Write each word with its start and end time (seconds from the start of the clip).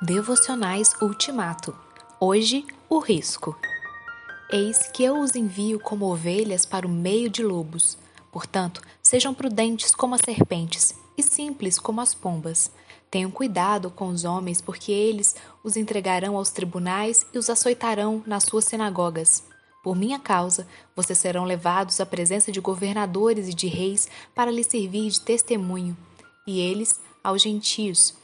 Devocionais 0.00 0.92
Ultimato. 1.02 1.74
Hoje, 2.20 2.64
o 2.88 3.00
risco. 3.00 3.58
Eis 4.48 4.86
que 4.92 5.02
eu 5.02 5.18
os 5.18 5.34
envio 5.34 5.80
como 5.80 6.06
ovelhas 6.06 6.64
para 6.64 6.86
o 6.86 6.88
meio 6.88 7.28
de 7.28 7.42
lobos. 7.42 7.98
Portanto, 8.30 8.80
sejam 9.02 9.34
prudentes 9.34 9.92
como 9.92 10.14
as 10.14 10.20
serpentes 10.20 10.94
e 11.16 11.22
simples 11.22 11.80
como 11.80 12.00
as 12.00 12.14
pombas. 12.14 12.70
Tenham 13.10 13.28
cuidado 13.28 13.90
com 13.90 14.06
os 14.06 14.24
homens, 14.24 14.60
porque 14.60 14.92
eles 14.92 15.34
os 15.64 15.76
entregarão 15.76 16.36
aos 16.36 16.50
tribunais 16.50 17.26
e 17.34 17.38
os 17.38 17.50
açoitarão 17.50 18.22
nas 18.24 18.44
suas 18.44 18.66
sinagogas. 18.66 19.42
Por 19.82 19.96
minha 19.96 20.20
causa, 20.20 20.68
vocês 20.94 21.18
serão 21.18 21.42
levados 21.44 22.00
à 22.00 22.06
presença 22.06 22.52
de 22.52 22.60
governadores 22.60 23.48
e 23.48 23.54
de 23.54 23.66
reis 23.66 24.08
para 24.32 24.52
lhes 24.52 24.68
servir 24.68 25.10
de 25.10 25.20
testemunho, 25.20 25.96
e 26.46 26.60
eles 26.60 27.00
aos 27.24 27.42
gentios 27.42 28.14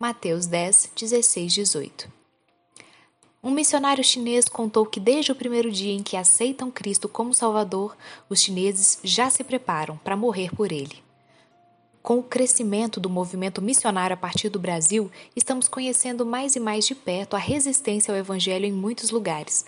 Mateus 0.00 0.46
10, 0.46 0.92
16, 0.94 1.52
18. 1.54 2.08
Um 3.42 3.50
missionário 3.50 4.04
chinês 4.04 4.44
contou 4.44 4.86
que 4.86 5.00
desde 5.00 5.32
o 5.32 5.34
primeiro 5.34 5.72
dia 5.72 5.92
em 5.92 6.04
que 6.04 6.16
aceitam 6.16 6.70
Cristo 6.70 7.08
como 7.08 7.34
Salvador, 7.34 7.96
os 8.30 8.40
chineses 8.40 9.00
já 9.02 9.28
se 9.28 9.42
preparam 9.42 9.96
para 9.96 10.16
morrer 10.16 10.54
por 10.54 10.70
ele. 10.70 11.02
Com 12.00 12.20
o 12.20 12.22
crescimento 12.22 13.00
do 13.00 13.10
movimento 13.10 13.60
missionário 13.60 14.14
a 14.14 14.16
partir 14.16 14.48
do 14.50 14.60
Brasil, 14.60 15.10
estamos 15.34 15.66
conhecendo 15.66 16.24
mais 16.24 16.54
e 16.54 16.60
mais 16.60 16.86
de 16.86 16.94
perto 16.94 17.34
a 17.34 17.40
resistência 17.40 18.14
ao 18.14 18.18
Evangelho 18.20 18.66
em 18.66 18.72
muitos 18.72 19.10
lugares. 19.10 19.64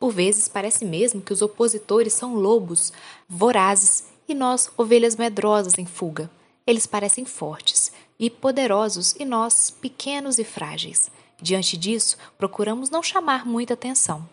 Por 0.00 0.10
vezes, 0.10 0.48
parece 0.48 0.86
mesmo 0.86 1.20
que 1.20 1.32
os 1.34 1.42
opositores 1.42 2.14
são 2.14 2.34
lobos, 2.34 2.90
vorazes, 3.28 4.04
e 4.26 4.32
nós, 4.32 4.70
ovelhas 4.78 5.14
medrosas 5.14 5.76
em 5.76 5.84
fuga. 5.84 6.30
Eles 6.66 6.86
parecem 6.86 7.26
fortes 7.26 7.83
e 8.18 8.30
poderosos 8.30 9.14
e 9.18 9.24
nós, 9.24 9.70
pequenos 9.70 10.38
e 10.38 10.44
frágeis. 10.44 11.10
Diante 11.40 11.76
disso, 11.76 12.16
procuramos 12.38 12.90
não 12.90 13.02
chamar 13.02 13.46
muita 13.46 13.74
atenção. 13.74 14.28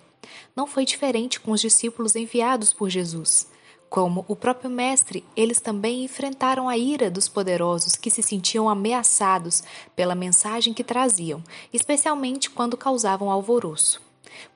Não 0.56 0.68
foi 0.68 0.86
diferente 0.86 1.40
com 1.40 1.52
os 1.52 1.62
discípulos 1.62 2.16
enviados 2.16 2.74
por 2.74 2.90
Jesus. 2.90 3.48
Como 3.90 4.24
o 4.28 4.36
próprio 4.38 4.70
Mestre, 4.70 5.26
eles 5.36 5.60
também 5.60 6.06
enfrentaram 6.06 6.70
a 6.70 6.78
ira 6.78 7.12
dos 7.12 7.28
poderosos 7.28 7.96
que 7.98 8.10
se 8.10 8.24
sentiam 8.24 8.70
ameaçados 8.70 9.64
pela 9.96 10.16
mensagem 10.16 10.74
que 10.74 10.84
traziam, 10.84 11.44
especialmente 11.74 12.50
quando 12.50 12.78
causavam 12.78 13.30
alvoroço. 13.30 14.02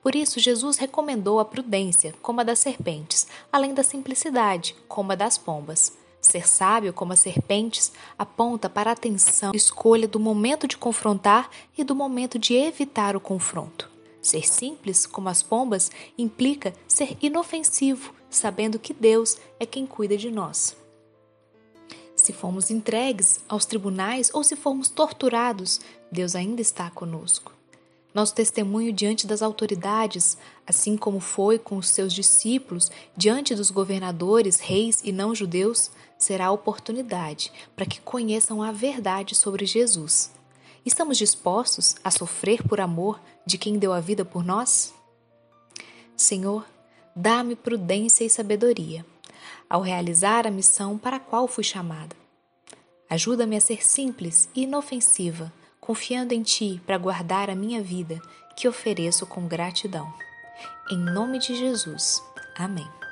Por 0.02 0.14
isso, 0.14 0.40
Jesus 0.40 0.78
recomendou 0.78 1.38
a 1.38 1.44
prudência, 1.44 2.14
como 2.22 2.40
a 2.40 2.44
das 2.44 2.60
serpentes, 2.60 3.26
além 3.52 3.74
da 3.74 3.82
simplicidade, 3.82 4.74
como 4.88 5.12
a 5.12 5.14
das 5.14 5.36
pombas. 5.36 5.92
Ser 6.26 6.48
sábio 6.48 6.92
como 6.92 7.12
as 7.12 7.20
serpentes 7.20 7.92
aponta 8.18 8.68
para 8.68 8.90
a 8.90 8.94
atenção 8.94 9.52
escolha 9.54 10.08
do 10.08 10.18
momento 10.18 10.66
de 10.66 10.76
confrontar 10.76 11.48
e 11.78 11.84
do 11.84 11.94
momento 11.94 12.36
de 12.36 12.52
evitar 12.54 13.14
o 13.14 13.20
confronto. 13.20 13.88
Ser 14.20 14.44
simples 14.44 15.06
como 15.06 15.28
as 15.28 15.40
pombas 15.40 15.88
implica 16.18 16.74
ser 16.88 17.16
inofensivo, 17.22 18.12
sabendo 18.28 18.76
que 18.76 18.92
Deus 18.92 19.38
é 19.60 19.64
quem 19.64 19.86
cuida 19.86 20.16
de 20.16 20.28
nós. 20.32 20.76
Se 22.16 22.32
formos 22.32 22.72
entregues 22.72 23.38
aos 23.48 23.64
tribunais 23.64 24.28
ou 24.34 24.42
se 24.42 24.56
formos 24.56 24.88
torturados, 24.88 25.80
Deus 26.10 26.34
ainda 26.34 26.60
está 26.60 26.90
conosco. 26.90 27.55
Nosso 28.16 28.34
testemunho 28.34 28.94
diante 28.94 29.26
das 29.26 29.42
autoridades, 29.42 30.38
assim 30.66 30.96
como 30.96 31.20
foi 31.20 31.58
com 31.58 31.76
os 31.76 31.90
seus 31.90 32.14
discípulos 32.14 32.90
diante 33.14 33.54
dos 33.54 33.70
governadores, 33.70 34.58
reis 34.58 35.02
e 35.04 35.12
não-judeus, 35.12 35.90
será 36.16 36.46
a 36.46 36.50
oportunidade 36.50 37.52
para 37.76 37.84
que 37.84 38.00
conheçam 38.00 38.62
a 38.62 38.72
verdade 38.72 39.34
sobre 39.34 39.66
Jesus. 39.66 40.32
Estamos 40.82 41.18
dispostos 41.18 41.94
a 42.02 42.10
sofrer 42.10 42.62
por 42.62 42.80
amor 42.80 43.20
de 43.44 43.58
quem 43.58 43.78
deu 43.78 43.92
a 43.92 44.00
vida 44.00 44.24
por 44.24 44.42
nós? 44.42 44.94
Senhor, 46.16 46.64
dá-me 47.14 47.54
prudência 47.54 48.24
e 48.24 48.30
sabedoria 48.30 49.04
ao 49.68 49.82
realizar 49.82 50.46
a 50.46 50.50
missão 50.50 50.96
para 50.96 51.16
a 51.16 51.20
qual 51.20 51.46
fui 51.46 51.64
chamada. 51.64 52.16
Ajuda-me 53.10 53.56
a 53.56 53.60
ser 53.60 53.86
simples 53.86 54.48
e 54.54 54.62
inofensiva 54.62 55.52
confiando 55.86 56.34
em 56.34 56.42
Ti 56.42 56.82
para 56.84 56.98
guardar 56.98 57.48
a 57.48 57.54
minha 57.54 57.80
vida, 57.80 58.20
que 58.56 58.66
ofereço 58.66 59.24
com 59.24 59.46
gratidão. 59.46 60.12
Em 60.90 60.98
nome 60.98 61.38
de 61.38 61.54
Jesus. 61.54 62.20
Amém. 62.56 63.05